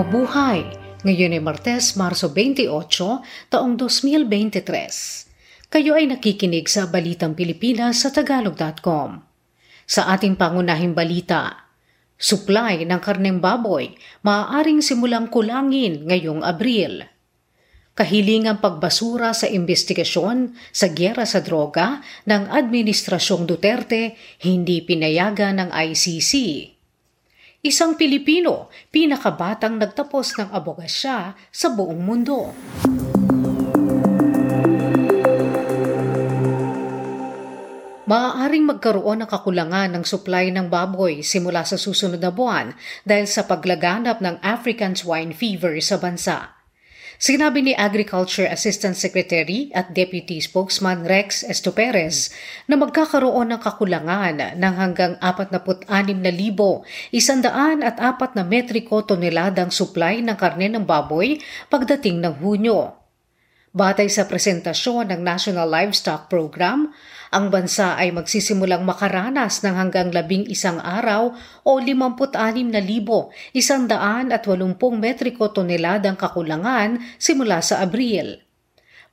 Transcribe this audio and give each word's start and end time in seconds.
Mabuhay! 0.00 0.64
Ngayon 1.04 1.36
ay 1.36 1.44
Martes, 1.44 1.92
Marso 1.92 2.32
28, 2.32 3.52
taong 3.52 3.76
2023. 3.76 4.64
Kayo 5.68 5.92
ay 5.92 6.08
nakikinig 6.08 6.72
sa 6.72 6.88
Balitang 6.88 7.36
Pilipinas 7.36 8.00
sa 8.00 8.08
Tagalog.com. 8.08 9.20
Sa 9.84 10.08
ating 10.08 10.40
pangunahing 10.40 10.96
balita, 10.96 11.68
supply 12.16 12.80
ng 12.88 12.96
karneng 12.96 13.44
baboy 13.44 13.92
maaaring 14.24 14.80
simulang 14.80 15.28
kulangin 15.28 16.08
ngayong 16.08 16.40
Abril. 16.48 17.04
Kahilingang 17.92 18.64
pagbasura 18.64 19.36
sa 19.36 19.52
investigasyon 19.52 20.56
sa 20.72 20.88
gyera 20.96 21.28
sa 21.28 21.44
droga 21.44 22.00
ng 22.24 22.48
Administrasyong 22.48 23.44
Duterte 23.44 24.16
hindi 24.40 24.80
pinayagan 24.80 25.60
ng 25.60 25.68
ICC. 25.68 26.32
Isang 27.60 28.00
Pilipino, 28.00 28.72
pinakabatang 28.88 29.76
nagtapos 29.76 30.32
ng 30.40 30.48
abogasya 30.48 31.36
sa 31.52 31.68
buong 31.68 32.00
mundo. 32.00 32.56
Maaaring 38.08 38.64
magkaroon 38.64 39.20
ng 39.20 39.28
kakulangan 39.28 39.92
ng 39.92 40.04
supply 40.08 40.48
ng 40.48 40.72
baboy 40.72 41.20
simula 41.20 41.60
sa 41.68 41.76
susunod 41.76 42.16
na 42.16 42.32
buwan 42.32 42.72
dahil 43.04 43.28
sa 43.28 43.44
paglaganap 43.44 44.24
ng 44.24 44.40
African 44.40 44.96
swine 44.96 45.36
fever 45.36 45.76
sa 45.84 46.00
bansa. 46.00 46.59
Sinabi 47.20 47.60
ni 47.60 47.76
Agriculture 47.76 48.48
Assistant 48.48 48.96
Secretary 48.96 49.68
at 49.76 49.92
Deputy 49.92 50.40
Spokesman 50.40 51.04
Rex 51.04 51.44
Estoperez 51.44 52.32
na 52.64 52.80
magkakaroon 52.80 53.52
ng 53.52 53.60
kakulangan 53.60 54.56
ng 54.56 54.74
hanggang 54.80 55.20
46,100 55.20 56.80
at 57.84 58.00
apat 58.00 58.32
na 58.32 58.40
metriko 58.40 59.04
toneladang 59.04 59.68
supply 59.68 60.24
ng 60.24 60.32
karne 60.32 60.72
ng 60.72 60.88
baboy 60.88 61.36
pagdating 61.68 62.24
ng 62.24 62.40
Hunyo. 62.40 62.99
Batay 63.70 64.10
sa 64.10 64.26
presentasyon 64.26 65.14
ng 65.14 65.22
National 65.22 65.70
Livestock 65.70 66.26
Program, 66.26 66.90
ang 67.30 67.54
bansa 67.54 67.94
ay 67.94 68.10
magsisimulang 68.10 68.82
makaranas 68.82 69.62
ng 69.62 69.78
hanggang 69.78 70.10
labing 70.10 70.42
isang 70.50 70.82
araw 70.82 71.38
o 71.62 71.78
56,180 71.78 73.62
metriko 74.98 75.54
toneladang 75.54 76.18
kakulangan 76.18 76.98
simula 77.14 77.62
sa 77.62 77.78
Abril. 77.78 78.42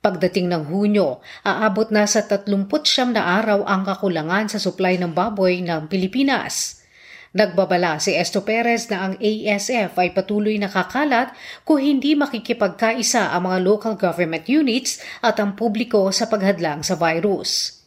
Pagdating 0.02 0.50
ng 0.50 0.66
Hunyo, 0.66 1.22
aabot 1.46 1.94
na 1.94 2.10
sa 2.10 2.26
39 2.26 3.14
na 3.14 3.38
araw 3.38 3.62
ang 3.62 3.86
kakulangan 3.86 4.50
sa 4.50 4.58
supply 4.58 4.98
ng 4.98 5.14
baboy 5.14 5.62
ng 5.62 5.86
Pilipinas. 5.86 6.77
Nagbabala 7.36 8.00
si 8.00 8.16
Esto 8.16 8.40
Perez 8.40 8.88
na 8.88 9.04
ang 9.04 9.14
ASF 9.20 9.92
ay 10.00 10.16
patuloy 10.16 10.56
nakakalat 10.56 11.36
kung 11.60 11.76
hindi 11.76 12.16
makikipagkaisa 12.16 13.36
ang 13.36 13.52
mga 13.52 13.58
local 13.60 13.94
government 14.00 14.48
units 14.48 14.96
at 15.20 15.36
ang 15.36 15.52
publiko 15.52 16.08
sa 16.08 16.24
paghadlang 16.32 16.80
sa 16.80 16.96
virus. 16.96 17.78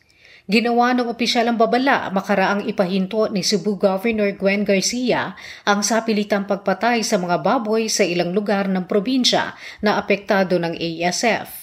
Ginawa 0.45 0.93
ng 0.93 1.09
opisyal 1.09 1.49
ang 1.49 1.57
babala 1.57 2.13
makaraang 2.13 2.69
ipahinto 2.69 3.29
ni 3.33 3.41
Cebu 3.41 3.77
Governor 3.81 4.29
Gwen 4.37 4.61
Garcia 4.61 5.33
ang 5.65 5.81
sapilitang 5.81 6.45
pagpatay 6.45 7.01
sa 7.01 7.17
mga 7.17 7.41
baboy 7.41 7.89
sa 7.89 8.05
ilang 8.05 8.33
lugar 8.33 8.69
ng 8.69 8.85
probinsya 8.85 9.57
na 9.81 9.97
apektado 9.97 10.57
ng 10.61 10.77
ASF. 10.77 11.60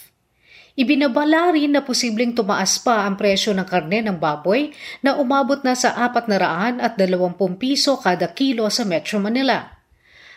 Ibinabala 0.78 1.58
rin 1.58 1.74
na 1.74 1.82
posibleng 1.82 2.38
tumaas 2.38 2.78
pa 2.78 3.02
ang 3.02 3.18
presyo 3.18 3.50
ng 3.50 3.66
karne 3.66 3.98
ng 3.98 4.14
baboy 4.14 4.70
na 5.02 5.18
umabot 5.18 5.58
na 5.66 5.74
sa 5.74 5.90
420 5.90 6.78
piso 7.58 7.98
kada 7.98 8.30
kilo 8.30 8.70
sa 8.70 8.86
Metro 8.86 9.18
Manila. 9.18 9.74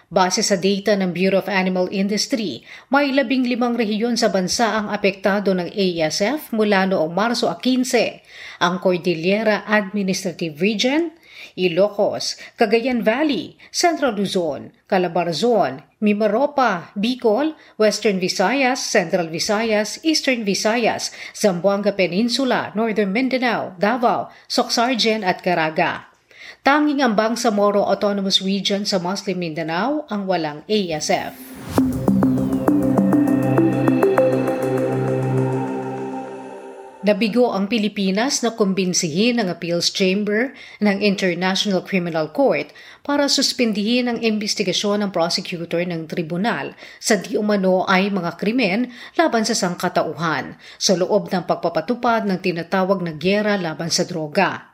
Base 0.09 0.41
sa 0.41 0.57
data 0.57 0.97
ng 0.97 1.13
Bureau 1.13 1.39
of 1.39 1.47
Animal 1.47 1.93
Industry, 1.93 2.65
may 2.89 3.13
labing 3.13 3.45
limang 3.45 3.77
rehiyon 3.77 4.17
sa 4.17 4.33
bansa 4.33 4.81
ang 4.81 4.89
apektado 4.89 5.53
ng 5.53 5.71
ASF 5.71 6.51
mula 6.57 6.89
noong 6.89 7.13
Marso 7.13 7.45
15, 7.45 8.65
ang 8.65 8.81
Cordillera 8.81 9.61
Administrative 9.69 10.57
Region, 10.57 11.13
Ilocos, 11.55 12.37
Cagayan 12.57 13.03
Valley, 13.03 13.57
Central 13.71 14.15
Luzon, 14.15 14.73
Calabarzon, 14.87 15.83
Mimaropa, 16.01 16.89
Bicol, 16.97 17.53
Western 17.77 18.17
Visayas, 18.17 18.81
Central 18.81 19.29
Visayas, 19.29 20.01
Eastern 20.01 20.41
Visayas, 20.43 21.13
Zamboanga 21.37 21.93
Peninsula, 21.93 22.73
Northern 22.73 23.13
Mindanao, 23.13 23.77
Davao, 23.77 24.33
Soxargen 24.49 25.21
at 25.21 25.45
Caraga. 25.45 26.09
Tanging 26.61 27.01
ang 27.01 27.17
Bangsamoro 27.17 27.81
Autonomous 27.85 28.41
Region 28.41 28.85
sa 28.85 29.01
Muslim 29.01 29.37
Mindanao 29.41 30.05
ang 30.09 30.29
walang 30.29 30.61
ASF. 30.69 31.60
Nabigo 37.01 37.49
ang 37.49 37.65
Pilipinas 37.65 38.45
na 38.45 38.53
kumbinsihin 38.53 39.41
ang 39.41 39.49
Appeals 39.49 39.89
Chamber 39.89 40.53
ng 40.85 41.01
International 41.01 41.81
Criminal 41.81 42.29
Court 42.29 42.69
para 43.01 43.25
suspindihin 43.25 44.05
ang 44.05 44.21
investigasyon 44.21 45.01
ng 45.01 45.09
prosecutor 45.09 45.81
ng 45.81 46.05
tribunal 46.05 46.77
sa 47.01 47.17
di 47.17 47.33
umano 47.33 47.89
ay 47.89 48.13
mga 48.13 48.37
krimen 48.37 48.93
laban 49.17 49.41
sa 49.41 49.57
sangkatauhan 49.57 50.61
sa 50.77 50.93
loob 50.93 51.33
ng 51.33 51.49
pagpapatupad 51.49 52.29
ng 52.29 52.37
tinatawag 52.37 53.01
na 53.01 53.17
gyera 53.17 53.57
laban 53.57 53.89
sa 53.89 54.05
droga. 54.05 54.70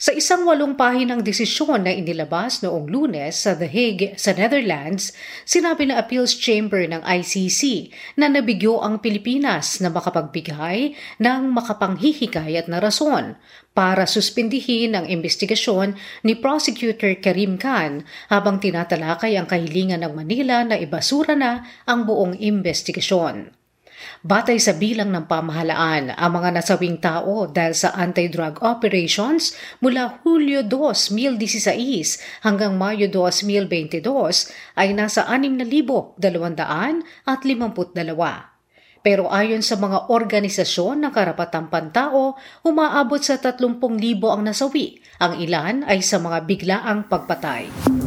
Sa 0.00 0.16
isang 0.16 0.48
walong 0.48 0.80
pahinang 0.80 1.20
desisyon 1.20 1.84
na 1.84 1.92
inilabas 1.92 2.64
noong 2.64 2.88
lunes 2.88 3.36
sa 3.36 3.52
The 3.52 3.68
Hague 3.68 4.16
sa 4.16 4.32
Netherlands, 4.32 5.12
sinabi 5.44 5.92
ng 5.92 5.96
Appeals 6.00 6.40
Chamber 6.40 6.80
ng 6.88 7.04
ICC 7.04 7.92
na 8.16 8.32
nabigyo 8.32 8.80
ang 8.80 9.04
Pilipinas 9.04 9.76
na 9.76 9.92
makapagbigay 9.92 10.96
ng 11.20 11.40
makapanghihikayat 11.52 12.72
na 12.72 12.80
rason 12.80 13.36
para 13.76 14.08
suspindihin 14.08 14.96
ang 14.96 15.04
investigasyon 15.04 15.92
ni 16.24 16.32
Prosecutor 16.32 17.20
Karim 17.20 17.60
Khan 17.60 18.00
habang 18.32 18.56
tinatalakay 18.56 19.36
ang 19.36 19.44
kahilingan 19.52 20.00
ng 20.00 20.16
Manila 20.16 20.64
na 20.64 20.80
ibasura 20.80 21.36
na 21.36 21.68
ang 21.84 22.08
buong 22.08 22.40
investigasyon. 22.40 23.59
Batay 24.20 24.60
sa 24.60 24.76
bilang 24.76 25.08
ng 25.12 25.24
pamahalaan, 25.24 26.12
ang 26.12 26.30
mga 26.36 26.60
nasawing 26.60 27.00
tao 27.00 27.48
dahil 27.48 27.72
sa 27.72 27.96
anti-drug 27.96 28.60
operations 28.60 29.56
mula 29.80 30.20
Hulyo 30.20 30.64
2016 30.68 32.44
hanggang 32.44 32.76
Mayo 32.76 33.08
2022 33.08 34.04
ay 34.76 34.92
nasa 34.92 35.24
6,252. 35.24 36.20
Pero 39.00 39.32
ayon 39.32 39.64
sa 39.64 39.80
mga 39.80 40.12
organisasyon 40.12 41.00
ng 41.00 41.12
karapatang 41.16 41.72
pantao, 41.72 42.36
umaabot 42.60 43.20
sa 43.24 43.40
30,000 43.40 43.80
ang 44.28 44.42
nasawi. 44.44 45.00
Ang 45.16 45.40
ilan 45.40 45.88
ay 45.88 46.04
sa 46.04 46.20
mga 46.20 46.44
biglaang 46.44 47.08
pagpatay. 47.08 47.99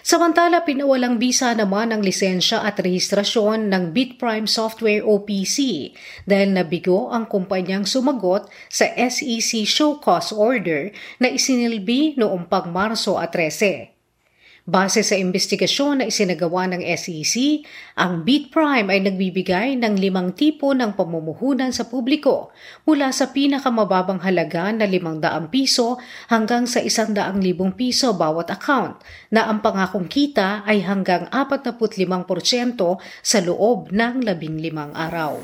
Samantala, 0.00 0.64
pinawalang 0.64 1.20
bisa 1.20 1.52
naman 1.52 1.92
ang 1.92 2.00
lisensya 2.00 2.64
at 2.64 2.80
rehistrasyon 2.80 3.68
ng 3.68 3.92
Bitprime 3.92 4.48
Software 4.48 5.04
OPC 5.04 5.90
dahil 6.24 6.56
nabigo 6.56 7.12
ang 7.12 7.28
kumpanyang 7.28 7.84
sumagot 7.84 8.48
sa 8.72 8.88
SEC 8.96 9.68
show 9.68 10.00
cause 10.00 10.32
order 10.32 10.88
na 11.20 11.28
isinilbi 11.28 12.16
noong 12.16 12.48
pag 12.48 12.68
Marso 12.70 13.20
13. 13.20 13.99
Base 14.70 15.02
sa 15.02 15.18
investigasyon 15.18 15.98
na 15.98 16.04
isinagawa 16.06 16.70
ng 16.70 16.86
SEC, 16.94 17.66
ang 17.98 18.22
Beat 18.22 18.54
Prime 18.54 18.86
ay 18.86 19.02
nagbibigay 19.02 19.74
ng 19.74 19.98
limang 19.98 20.30
tipo 20.30 20.70
ng 20.70 20.94
pamumuhunan 20.94 21.74
sa 21.74 21.90
publiko 21.90 22.54
mula 22.86 23.10
sa 23.10 23.34
pinakamababang 23.34 24.22
halaga 24.22 24.70
na 24.70 24.86
500 24.86 25.50
piso 25.50 25.98
hanggang 26.30 26.70
sa 26.70 26.78
100,000 26.86 27.18
piso 27.74 28.14
bawat 28.14 28.54
account 28.54 29.02
na 29.34 29.50
ang 29.50 29.58
pangakong 29.58 30.06
kita 30.06 30.62
ay 30.62 30.86
hanggang 30.86 31.26
45% 31.34 32.30
sa 33.26 33.38
loob 33.42 33.90
ng 33.90 34.22
15 34.22 34.94
araw. 34.94 35.34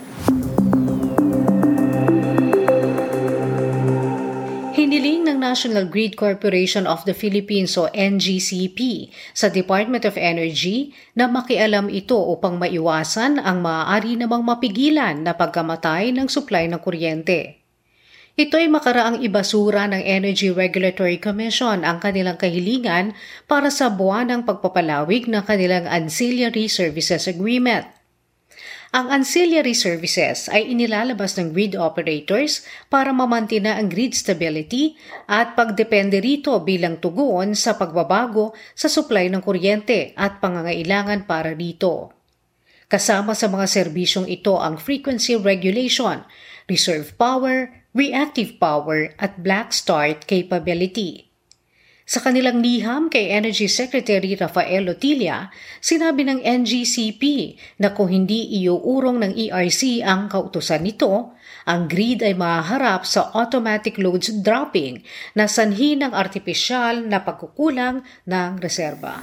Ng 5.26 5.42
National 5.42 5.90
Grid 5.90 6.14
Corporation 6.14 6.86
of 6.86 7.02
the 7.02 7.12
Philippines 7.12 7.74
o 7.74 7.90
NGCP 7.90 9.10
sa 9.34 9.50
Department 9.50 10.06
of 10.06 10.14
Energy 10.14 10.94
na 11.18 11.26
makialam 11.26 11.90
ito 11.90 12.14
upang 12.14 12.62
maiwasan 12.62 13.42
ang 13.42 13.60
maaari 13.60 14.14
namang 14.14 14.46
mapigilan 14.46 15.26
na 15.26 15.34
pagkamatay 15.34 16.14
ng 16.14 16.30
supply 16.30 16.70
ng 16.70 16.78
kuryente. 16.78 17.66
Ito 18.36 18.60
ay 18.60 18.68
makaraang 18.68 19.24
ibasura 19.24 19.88
ng 19.88 20.04
Energy 20.04 20.52
Regulatory 20.52 21.16
Commission 21.16 21.88
ang 21.88 22.04
kanilang 22.04 22.36
kahilingan 22.36 23.16
para 23.48 23.72
sa 23.72 23.88
buwan 23.88 24.28
ng 24.28 24.40
pagpapalawig 24.44 25.24
ng 25.24 25.40
kanilang 25.40 25.88
Ancillary 25.88 26.68
Services 26.68 27.24
Agreement. 27.24 27.95
Ang 28.96 29.12
ancillary 29.12 29.76
services 29.76 30.48
ay 30.48 30.72
inilalabas 30.72 31.36
ng 31.36 31.52
grid 31.52 31.76
operators 31.76 32.64
para 32.88 33.12
mamantina 33.12 33.76
ang 33.76 33.92
grid 33.92 34.16
stability 34.16 34.96
at 35.28 35.52
pagdepende 35.52 36.16
rito 36.16 36.56
bilang 36.64 36.96
tugon 36.96 37.52
sa 37.52 37.76
pagbabago 37.76 38.56
sa 38.72 38.88
supply 38.88 39.28
ng 39.28 39.44
kuryente 39.44 40.16
at 40.16 40.40
pangangailangan 40.40 41.28
para 41.28 41.52
rito. 41.52 42.16
Kasama 42.88 43.36
sa 43.36 43.52
mga 43.52 43.68
serbisyong 43.68 44.32
ito 44.32 44.56
ang 44.56 44.80
frequency 44.80 45.36
regulation, 45.36 46.24
reserve 46.64 47.12
power, 47.20 47.84
reactive 47.92 48.56
power 48.56 49.12
at 49.20 49.44
black 49.44 49.76
start 49.76 50.24
capability. 50.24 51.35
Sa 52.06 52.22
kanilang 52.22 52.62
liham 52.62 53.10
kay 53.10 53.34
Energy 53.34 53.66
Secretary 53.66 54.38
Rafael 54.38 54.86
Lotilla, 54.86 55.50
sinabi 55.82 56.22
ng 56.22 56.38
NGCP 56.38 57.22
na 57.82 57.90
kung 57.90 58.06
hindi 58.06 58.46
iuurong 58.62 59.26
ng 59.26 59.32
ERC 59.34 60.06
ang 60.06 60.30
kautusan 60.30 60.86
nito, 60.86 61.34
ang 61.66 61.90
grid 61.90 62.22
ay 62.22 62.38
maharap 62.38 63.02
sa 63.02 63.34
automatic 63.34 63.98
loads 63.98 64.30
dropping 64.38 65.02
na 65.34 65.50
sanhi 65.50 65.98
ng 65.98 66.14
artipisyal 66.14 67.02
na 67.02 67.26
pagkukulang 67.26 68.06
ng 68.22 68.50
reserba. 68.62 69.18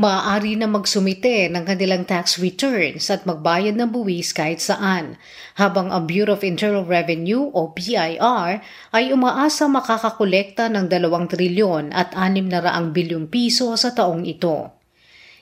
Maaari 0.00 0.56
na 0.56 0.64
magsumite 0.64 1.52
ng 1.52 1.68
kanilang 1.68 2.08
tax 2.08 2.40
returns 2.40 3.12
at 3.12 3.28
magbayad 3.28 3.76
ng 3.76 3.92
buwis 3.92 4.32
kahit 4.32 4.56
saan, 4.56 5.20
habang 5.60 5.92
ang 5.92 6.08
Bureau 6.08 6.32
of 6.32 6.40
Internal 6.40 6.88
Revenue 6.88 7.52
o 7.52 7.68
BIR 7.76 8.64
ay 8.96 9.12
umaasa 9.12 9.68
makakakolekta 9.68 10.72
ng 10.72 10.88
2 10.88 11.04
trilyon 11.36 11.92
at 11.92 12.16
6 12.16 12.48
na 12.48 12.64
raang 12.64 12.96
bilyong 12.96 13.28
piso 13.28 13.76
sa 13.76 13.92
taong 13.92 14.24
ito. 14.24 14.72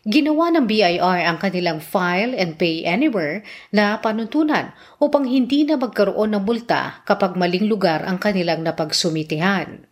Ginawa 0.02 0.55
ng 0.55 0.66
BIR 0.66 1.20
ang 1.26 1.38
kanilang 1.38 1.78
File 1.78 2.34
and 2.34 2.55
Pay 2.58 2.82
Anywhere 2.82 3.46
na 3.75 3.99
panuntunan 4.02 4.75
upang 4.99 5.26
hindi 5.26 5.66
na 5.66 5.78
magkaroon 5.78 6.34
ng 6.34 6.43
multa 6.43 7.02
kapag 7.06 7.38
maling 7.38 7.70
lugar 7.70 8.02
ang 8.02 8.19
kanilang 8.19 8.66
napagsumitihan. 8.66 9.88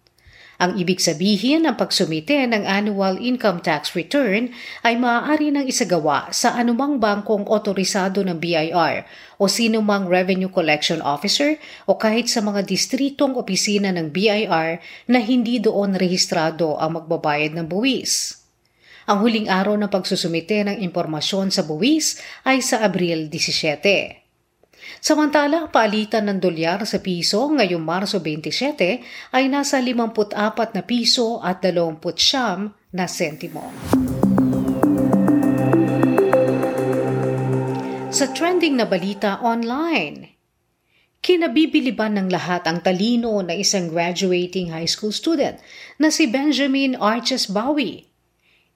Ang 0.56 0.80
ibig 0.80 1.04
sabihin 1.04 1.68
ng 1.68 1.76
pagsumite 1.76 2.48
ng 2.48 2.64
annual 2.64 3.20
income 3.20 3.60
tax 3.60 3.92
return 3.92 4.56
ay 4.80 4.96
maaari 4.96 5.52
nang 5.52 5.68
isagawa 5.68 6.32
sa 6.32 6.56
anumang 6.56 6.96
bangkong 6.96 7.44
otorisado 7.44 8.24
ng 8.24 8.40
BIR 8.40 9.04
o 9.36 9.52
sino 9.52 9.84
mang 9.84 10.08
revenue 10.08 10.48
collection 10.48 11.04
officer 11.04 11.60
o 11.84 12.00
kahit 12.00 12.32
sa 12.32 12.40
mga 12.40 12.64
distritong 12.64 13.36
opisina 13.36 13.92
ng 13.92 14.08
BIR 14.08 14.80
na 15.12 15.20
hindi 15.20 15.60
doon 15.60 15.92
rehistrado 15.92 16.80
ang 16.80 17.00
magbabayad 17.00 17.52
ng 17.52 17.68
buwis. 17.68 18.40
Ang 19.06 19.22
huling 19.22 19.46
araw 19.46 19.78
ng 19.78 19.92
pagsusumite 19.92 20.66
ng 20.66 20.82
impormasyon 20.82 21.54
sa 21.54 21.62
buwis 21.62 22.18
ay 22.42 22.58
sa 22.58 22.82
Abril 22.82 23.30
17. 23.30 24.25
Samantala, 25.02 25.70
palitan 25.70 26.26
ng 26.30 26.38
dolyar 26.42 26.82
sa 26.88 26.98
piso 26.98 27.46
ngayong 27.52 27.82
Marso 27.82 28.18
27 28.18 29.34
ay 29.34 29.44
nasa 29.46 29.78
54 29.78 30.74
na 30.74 30.82
piso 30.82 31.38
at 31.42 31.62
29 31.62 32.02
na 32.94 33.04
sentimo. 33.06 33.70
Sa 38.16 38.32
trending 38.32 38.80
na 38.80 38.88
balita 38.88 39.36
online, 39.44 40.32
kinabibiliban 41.20 42.16
ng 42.16 42.28
lahat 42.32 42.64
ang 42.64 42.80
talino 42.80 43.44
na 43.44 43.52
isang 43.52 43.92
graduating 43.92 44.72
high 44.72 44.88
school 44.88 45.12
student 45.12 45.60
na 46.00 46.08
si 46.08 46.24
Benjamin 46.24 46.96
Arches 46.96 47.50
Bowie 47.50 48.05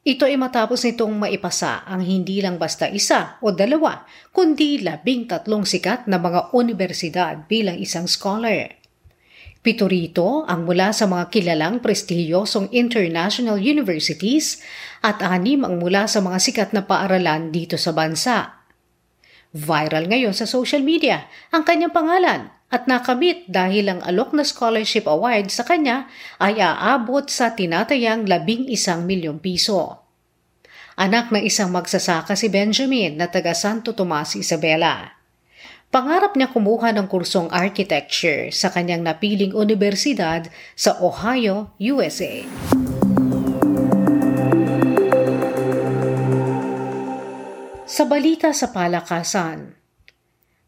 ito 0.00 0.24
ay 0.24 0.40
matapos 0.40 0.80
nitong 0.88 1.12
maipasa 1.12 1.84
ang 1.84 2.00
hindi 2.00 2.40
lang 2.40 2.56
basta 2.56 2.88
isa 2.88 3.36
o 3.44 3.52
dalawa, 3.52 4.08
kundi 4.32 4.80
labing 4.80 5.28
tatlong 5.28 5.68
sikat 5.68 6.08
na 6.08 6.16
mga 6.16 6.56
universidad 6.56 7.44
bilang 7.44 7.76
isang 7.76 8.08
scholar. 8.08 8.80
Pito 9.60 9.84
rito 9.84 10.48
ang 10.48 10.64
mula 10.64 10.96
sa 10.96 11.04
mga 11.04 11.28
kilalang 11.28 11.84
prestihiyosong 11.84 12.72
international 12.72 13.60
universities 13.60 14.64
at 15.04 15.20
anim 15.20 15.68
ang 15.68 15.76
mula 15.76 16.08
sa 16.08 16.24
mga 16.24 16.38
sikat 16.40 16.70
na 16.72 16.88
paaralan 16.88 17.52
dito 17.52 17.76
sa 17.76 17.92
bansa. 17.92 18.59
Viral 19.50 20.06
ngayon 20.06 20.30
sa 20.30 20.46
social 20.46 20.86
media 20.86 21.26
ang 21.50 21.66
kanyang 21.66 21.90
pangalan 21.90 22.54
at 22.70 22.86
nakamit 22.86 23.50
dahil 23.50 23.90
ang 23.90 24.00
alok 24.06 24.30
na 24.30 24.46
scholarship 24.46 25.10
award 25.10 25.50
sa 25.50 25.66
kanya 25.66 26.06
ay 26.38 26.62
aabot 26.62 27.26
sa 27.26 27.50
tinatayang 27.50 28.30
labing 28.30 28.70
isang 28.70 29.02
milyong 29.02 29.42
piso. 29.42 30.06
Anak 30.94 31.34
ng 31.34 31.42
isang 31.42 31.74
magsasaka 31.74 32.38
si 32.38 32.46
Benjamin 32.46 33.18
na 33.18 33.26
taga 33.26 33.56
Santo 33.56 33.90
Tomas, 33.90 34.38
Isabela. 34.38 35.18
Pangarap 35.90 36.38
niya 36.38 36.54
kumuha 36.54 36.94
ng 36.94 37.10
kursong 37.10 37.50
architecture 37.50 38.54
sa 38.54 38.70
kanyang 38.70 39.02
napiling 39.02 39.50
universidad 39.50 40.46
sa 40.78 40.94
Ohio, 41.02 41.74
USA. 41.82 42.46
Sa 48.00 48.08
balita 48.08 48.48
sa 48.56 48.72
palakasan, 48.72 49.76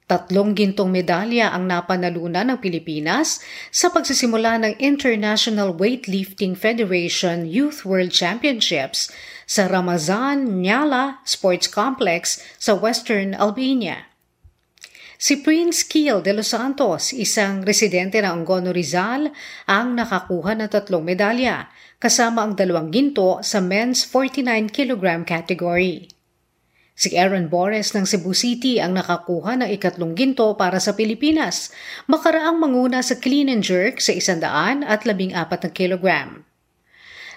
Tatlong 0.05 0.53
gintong 0.53 0.93
medalya 0.93 1.49
ang 1.49 1.65
napanalunan 1.65 2.53
ng 2.53 2.61
Pilipinas 2.61 3.41
sa 3.73 3.89
pagsisimula 3.89 4.61
ng 4.61 4.77
International 4.77 5.73
Weightlifting 5.73 6.53
Federation 6.53 7.49
Youth 7.49 7.89
World 7.89 8.13
Championships 8.13 9.09
sa 9.49 9.65
Ramazan 9.65 10.61
Nyala 10.61 11.25
Sports 11.25 11.73
Complex 11.73 12.37
sa 12.61 12.77
Western 12.77 13.33
Albania. 13.33 14.13
Si 15.17 15.41
Prince 15.41 15.89
Kiel 15.89 16.21
de 16.21 16.37
los 16.37 16.53
Santos, 16.53 17.17
isang 17.17 17.65
residente 17.65 18.21
ng 18.21 18.45
Angono 18.45 18.77
Rizal, 18.77 19.33
ang 19.65 19.97
nakakuha 19.97 20.53
ng 20.61 20.69
tatlong 20.69 21.01
medalya, 21.01 21.73
kasama 21.97 22.45
ang 22.45 22.61
dalawang 22.61 22.93
ginto 22.93 23.41
sa 23.41 23.65
men's 23.65 24.05
49 24.05 24.69
kg 24.69 25.25
category. 25.25 26.13
Si 27.03 27.19
Aaron 27.19 27.51
Bores 27.51 27.99
ng 27.99 28.07
Cebu 28.07 28.31
City 28.31 28.79
ang 28.79 28.95
nakakuha 28.95 29.59
ng 29.59 29.75
ikatlong 29.75 30.15
ginto 30.15 30.55
para 30.55 30.79
sa 30.79 30.95
Pilipinas, 30.95 31.75
makaraang 32.07 32.63
manguna 32.63 33.03
sa 33.03 33.19
clean 33.19 33.51
and 33.51 33.67
jerk 33.67 33.99
sa 33.99 34.15
isandaan 34.15 34.87
at 34.87 35.03
labing 35.03 35.35
apat 35.35 35.67
na 35.67 35.71
kilogram. 35.75 36.47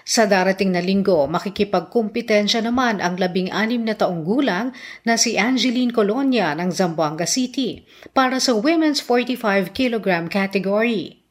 Sa 0.06 0.22
darating 0.22 0.70
na 0.70 0.78
linggo, 0.78 1.26
makikipagkumpetensya 1.26 2.62
naman 2.62 3.02
ang 3.02 3.18
labing-anim 3.18 3.82
na 3.82 3.98
taong 3.98 4.22
gulang 4.22 4.70
na 5.02 5.18
si 5.18 5.34
Angeline 5.34 5.90
Colonia 5.90 6.54
ng 6.54 6.70
Zamboanga 6.70 7.26
City 7.26 7.82
para 8.14 8.38
sa 8.38 8.54
Women's 8.54 9.02
45 9.02 9.74
kg 9.74 10.30
category. 10.30 11.25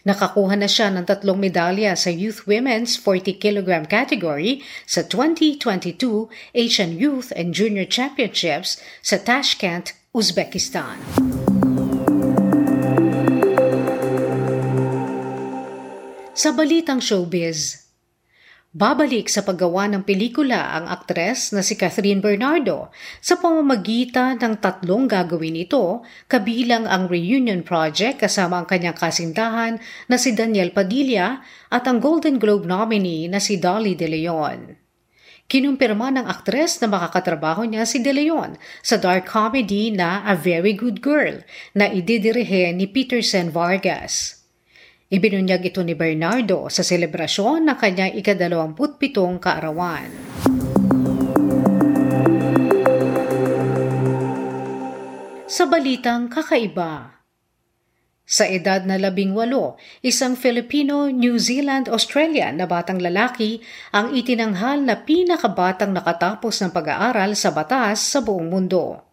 Nakakuha 0.00 0.56
na 0.56 0.64
siya 0.64 0.88
ng 0.88 1.04
tatlong 1.04 1.36
medalya 1.36 1.92
sa 1.92 2.08
Youth 2.08 2.48
Women's 2.48 2.96
40 2.96 3.36
kg 3.36 3.84
category 3.84 4.64
sa 4.88 5.04
2022 5.04 6.32
Asian 6.56 6.96
Youth 6.96 7.28
and 7.36 7.52
Junior 7.52 7.84
Championships 7.84 8.80
sa 9.04 9.20
Tashkent, 9.20 9.92
Uzbekistan. 10.16 10.96
Sa 16.32 16.56
balitang 16.56 17.04
showbiz, 17.04 17.89
Babalik 18.70 19.26
sa 19.26 19.42
paggawa 19.42 19.90
ng 19.90 20.06
pelikula 20.06 20.78
ang 20.78 20.86
aktres 20.86 21.50
na 21.50 21.58
si 21.58 21.74
Catherine 21.74 22.22
Bernardo 22.22 22.94
sa 23.18 23.34
pamamagitan 23.34 24.38
ng 24.38 24.62
tatlong 24.62 25.10
gagawin 25.10 25.58
ito 25.58 26.06
kabilang 26.30 26.86
ang 26.86 27.10
Reunion 27.10 27.66
Project 27.66 28.22
kasama 28.22 28.62
ang 28.62 28.70
kanyang 28.70 28.94
kasintahan 28.94 29.82
na 30.06 30.14
si 30.14 30.38
Daniel 30.38 30.70
Padilla 30.70 31.42
at 31.66 31.82
ang 31.90 31.98
Golden 31.98 32.38
Globe 32.38 32.62
nominee 32.62 33.26
na 33.26 33.42
si 33.42 33.58
Dolly 33.58 33.98
De 33.98 34.06
Leon. 34.06 34.78
Kinumpirma 35.50 36.14
ng 36.14 36.30
aktres 36.30 36.78
na 36.78 36.86
makakatrabaho 36.86 37.66
niya 37.66 37.82
si 37.82 37.98
De 37.98 38.14
Leon 38.14 38.54
sa 38.86 39.02
dark 39.02 39.26
comedy 39.26 39.90
na 39.90 40.22
A 40.22 40.38
Very 40.38 40.78
Good 40.78 41.02
Girl 41.02 41.42
na 41.74 41.90
ididirihe 41.90 42.70
ni 42.70 42.86
Peterson 42.86 43.50
Vargas. 43.50 44.39
Ibinunyag 45.10 45.66
ito 45.66 45.82
ni 45.82 45.98
Bernardo 45.98 46.70
sa 46.70 46.86
selebrasyon 46.86 47.66
ng 47.66 47.76
kanyang 47.82 48.14
ikadalawamputpitong 48.14 49.42
kaarawan. 49.42 50.06
Sa 55.50 55.66
balitang 55.66 56.30
kakaiba, 56.30 57.26
sa 58.22 58.46
edad 58.46 58.86
na 58.86 59.02
labing 59.02 59.34
walo, 59.34 59.74
isang 59.98 60.38
Filipino, 60.38 61.10
New 61.10 61.42
Zealand, 61.42 61.90
Australia 61.90 62.54
na 62.54 62.70
batang 62.70 63.02
lalaki 63.02 63.58
ang 63.90 64.14
itinanghal 64.14 64.78
na 64.78 64.94
pinakabatang 64.94 65.90
nakatapos 65.90 66.62
ng 66.62 66.70
pag-aaral 66.70 67.34
sa 67.34 67.50
batas 67.50 67.98
sa 67.98 68.22
buong 68.22 68.46
mundo. 68.46 69.09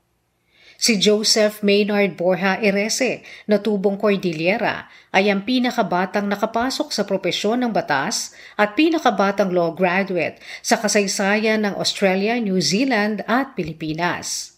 Si 0.77 1.01
Joseph 1.01 1.65
Maynard 1.65 2.13
Borja 2.13 2.62
Erese 2.62 3.25
na 3.50 3.57
tubong 3.57 3.98
Cordillera 3.98 4.86
ay 5.10 5.34
ang 5.34 5.41
pinakabatang 5.41 6.29
nakapasok 6.29 6.93
sa 6.93 7.01
propesyon 7.01 7.65
ng 7.65 7.74
batas 7.74 8.38
at 8.53 8.77
pinakabatang 8.77 9.50
law 9.50 9.74
graduate 9.74 10.38
sa 10.62 10.77
kasaysayan 10.77 11.65
ng 11.65 11.74
Australia, 11.81 12.38
New 12.38 12.62
Zealand 12.62 13.25
at 13.25 13.57
Pilipinas. 13.57 14.53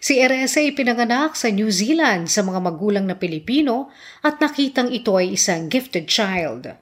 Si 0.00 0.16
Erese 0.16 0.64
ay 0.64 0.72
pinanganak 0.72 1.36
sa 1.36 1.52
New 1.52 1.68
Zealand 1.68 2.32
sa 2.32 2.40
mga 2.40 2.56
magulang 2.64 3.04
na 3.04 3.20
Pilipino 3.20 3.92
at 4.24 4.40
nakitang 4.40 4.88
ito 4.88 5.12
ay 5.20 5.36
isang 5.36 5.68
gifted 5.68 6.08
child. 6.08 6.72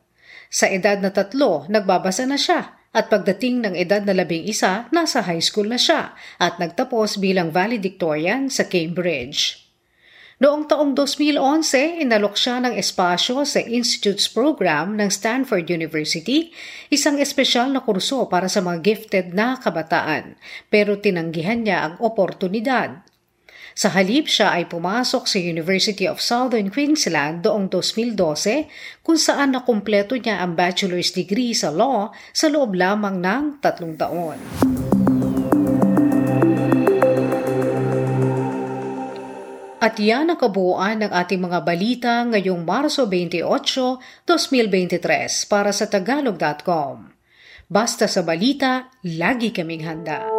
Sa 0.54 0.70
edad 0.70 1.02
na 1.02 1.10
tatlo, 1.10 1.66
nagbabasa 1.66 2.30
na 2.30 2.38
siya 2.38 2.77
at 2.92 3.12
pagdating 3.12 3.64
ng 3.64 3.74
edad 3.76 4.04
na 4.04 4.16
labing 4.16 4.48
isa, 4.48 4.88
nasa 4.90 5.20
high 5.24 5.42
school 5.42 5.68
na 5.68 5.76
siya 5.76 6.16
at 6.40 6.56
nagtapos 6.56 7.20
bilang 7.20 7.52
valedictorian 7.52 8.48
sa 8.48 8.64
Cambridge. 8.64 9.68
Noong 10.38 10.70
taong 10.70 10.94
2011, 10.94 11.98
inalok 11.98 12.38
siya 12.38 12.62
ng 12.62 12.78
espasyo 12.78 13.42
sa 13.42 13.58
Institutes 13.58 14.30
Program 14.30 14.94
ng 14.94 15.10
Stanford 15.10 15.66
University, 15.66 16.54
isang 16.94 17.18
espesyal 17.18 17.74
na 17.74 17.82
kurso 17.82 18.30
para 18.30 18.46
sa 18.46 18.62
mga 18.62 18.78
gifted 18.86 19.26
na 19.34 19.58
kabataan, 19.58 20.38
pero 20.70 20.94
tinanggihan 21.02 21.66
niya 21.66 21.90
ang 21.90 21.94
oportunidad. 21.98 23.02
Sa 23.78 23.94
halip 23.94 24.26
siya 24.26 24.58
ay 24.58 24.66
pumasok 24.66 25.30
sa 25.30 25.38
University 25.38 26.10
of 26.10 26.18
Southern 26.18 26.66
Queensland 26.66 27.46
doong 27.46 27.70
2012 27.70 28.66
kung 29.06 29.14
saan 29.14 29.54
nakumpleto 29.54 30.18
niya 30.18 30.42
ang 30.42 30.58
bachelor's 30.58 31.14
degree 31.14 31.54
sa 31.54 31.70
law 31.70 32.10
sa 32.34 32.50
loob 32.50 32.74
lamang 32.74 33.22
ng 33.22 33.62
tatlong 33.62 33.94
taon. 33.94 34.34
At 39.78 39.94
yan 39.94 40.34
ang 40.34 40.42
kabuuan 40.42 41.06
ng 41.06 41.14
ating 41.14 41.38
mga 41.38 41.62
balita 41.62 42.26
ngayong 42.26 42.66
Marso 42.66 43.06
28, 43.06 43.46
2023 44.26 45.46
para 45.46 45.70
sa 45.70 45.86
Tagalog.com. 45.86 47.14
Basta 47.70 48.10
sa 48.10 48.26
balita, 48.26 48.90
lagi 49.06 49.54
kaming 49.54 49.86
handa. 49.86 50.37